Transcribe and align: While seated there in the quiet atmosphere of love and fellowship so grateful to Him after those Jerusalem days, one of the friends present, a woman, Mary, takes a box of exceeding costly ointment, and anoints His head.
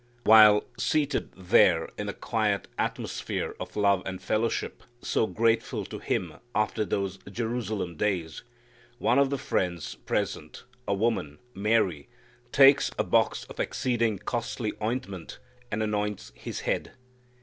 While 0.23 0.63
seated 0.79 1.31
there 1.37 1.87
in 1.95 2.07
the 2.07 2.13
quiet 2.13 2.67
atmosphere 2.75 3.55
of 3.59 3.75
love 3.75 4.01
and 4.03 4.19
fellowship 4.19 4.81
so 5.03 5.27
grateful 5.27 5.85
to 5.85 5.99
Him 5.99 6.37
after 6.55 6.83
those 6.83 7.19
Jerusalem 7.29 7.97
days, 7.97 8.41
one 8.97 9.19
of 9.19 9.29
the 9.29 9.37
friends 9.37 9.93
present, 9.93 10.63
a 10.87 10.95
woman, 10.95 11.37
Mary, 11.53 12.09
takes 12.51 12.89
a 12.97 13.03
box 13.03 13.43
of 13.43 13.59
exceeding 13.59 14.17
costly 14.17 14.73
ointment, 14.81 15.37
and 15.69 15.83
anoints 15.83 16.31
His 16.33 16.61
head. 16.61 16.93